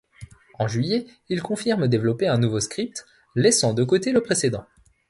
[0.57, 3.05] En juillet, il confirme développer un nouveau script,
[3.35, 4.65] laissant de côté le précédent.